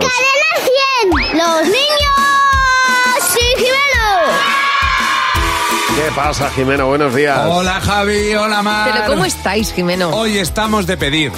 [0.00, 0.68] ¡Cadena
[1.28, 1.38] 100!
[1.38, 1.78] ¡Los niños!
[3.32, 4.32] ¡Sí, Jimeno!
[5.96, 6.86] ¿Qué pasa, Jimeno?
[6.86, 7.40] Buenos días.
[7.46, 8.90] Hola Javi, hola Mar.
[8.92, 10.10] Pero ¿cómo estáis, Jimeno?
[10.10, 11.32] Hoy estamos de pedir.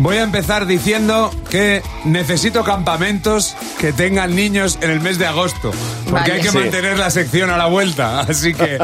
[0.00, 5.70] Voy a empezar diciendo que necesito campamentos que tengan niños en el mes de agosto,
[6.10, 6.32] porque Vale.
[6.32, 6.58] hay que Sí.
[6.58, 8.20] mantener la sección a la vuelta.
[8.28, 8.76] Así que,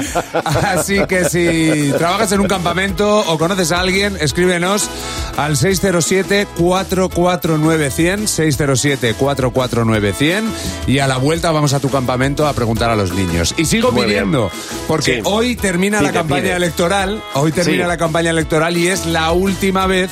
[0.45, 4.89] así que si trabajas en un campamento o conoces a alguien, escríbenos
[5.37, 10.43] al 607-449-100, 607-449-100
[10.87, 13.55] y a la vuelta vamos a tu campamento a preguntar a los niños.
[13.57, 14.25] Y sigo Muy bien.
[14.25, 14.51] pidiendo,
[14.89, 15.21] porque Sí.
[15.25, 16.57] hoy termina la campaña pide.
[16.57, 17.89] electoral, hoy termina Sí.
[17.89, 20.11] la campaña electoral y es la última vez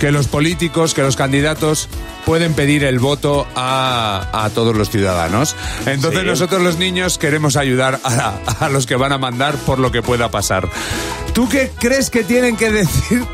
[0.00, 1.88] que los políticos, que los candidatos
[2.24, 5.56] pueden pedir el voto a, a todos los ciudadanos.
[5.86, 6.26] Entonces Sí.
[6.26, 10.02] nosotros los niños queremos ayudar a, a los que van a mandar por lo que
[10.02, 10.68] pueda pasar.
[11.32, 13.24] ¿Tú qué crees que tienen que decir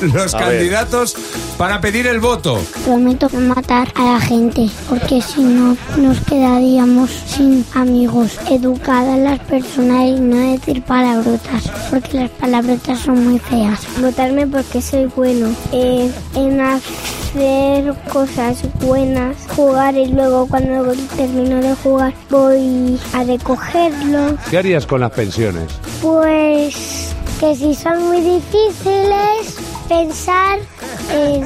[0.14, 0.48] los A ver.
[0.48, 1.14] candidatos
[1.58, 2.58] para pedir el voto?
[2.84, 8.38] Prometo matar a la gente, porque si no nos quedaríamos sin amigos.
[8.50, 13.80] Educar a las personas y no decir palabrotas, porque las palabrotas son muy feas.
[14.00, 15.48] Votarme porque soy bueno.
[15.72, 24.36] eh, en hacer cosas buenas, jugar y luego cuando termino de jugar voy a recogerlo.
[24.50, 25.64] ¿Qué harías con las pensiones?
[26.02, 29.56] Pues que si son muy difíciles,
[29.88, 30.58] pensar
[31.12, 31.44] en,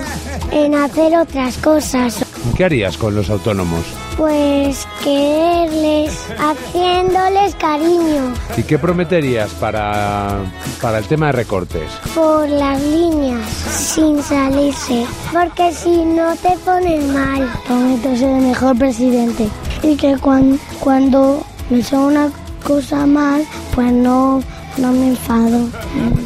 [0.53, 2.25] en hacer otras cosas.
[2.57, 3.85] ¿Qué harías con los autónomos?
[4.17, 10.41] Pues quererles, haciéndoles cariño ¿Y qué prometerías para,
[10.81, 11.91] para el tema de recortes?
[12.15, 15.07] por las líneas, sin salirse.
[15.33, 17.51] Porque si no te ponen mal.
[17.67, 19.49] Prometo ser el mejor presidente.
[19.83, 22.31] Y que cuan- cuando me sea una
[22.67, 23.45] cosa mal,
[23.75, 24.43] pues no,
[24.81, 25.69] no me enfado.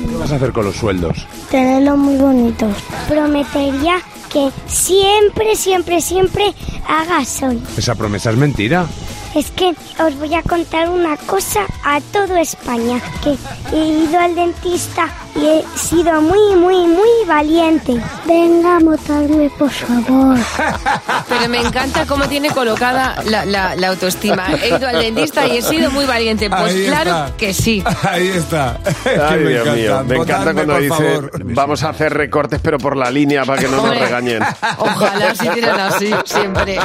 [0.08, 1.26] ¿Qué vas a hacer con los sueldos?
[1.50, 2.74] tenerlos muy bonitos.
[3.08, 3.96] Prometería
[4.32, 6.52] que siempre, siempre, siempre
[6.88, 7.60] haga sol.
[7.76, 8.86] Esa promesa es mentira.
[9.34, 13.36] Es que os voy a contar una cosa a todo España, que
[13.76, 18.00] he ido al dentista y he sido muy, muy, muy valiente.
[18.26, 20.36] Venga a votarme, por favor.
[21.28, 24.46] Pero me encanta cómo tiene colocada la, la- la autoestima.
[24.62, 26.48] He ido al dentista y he sido muy valiente.
[26.48, 27.36] Pues Ahí claro está.
[27.36, 27.82] que sí.
[28.02, 28.78] Ahí está.
[29.04, 29.74] Que Ay, me Dios encanta.
[29.74, 30.04] mío.
[30.06, 31.30] Me encanta cuando dice, favor.
[31.44, 34.42] vamos a hacer recortes, pero por la línea para que no nos regañen.
[34.78, 36.78] Ojalá si tienen así siempre.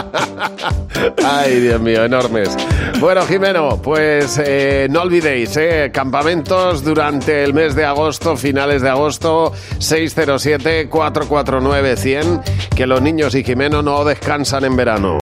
[1.26, 2.50] Ay, Dios mío, enormes.
[3.00, 8.90] Bueno, Jimeno, pues eh, no olvidéis, eh, campamentos durante el mes de agosto, finales de
[8.90, 12.42] agosto, 607-449-100,
[12.76, 15.18] que los niños y Jimeno no descansan en verano.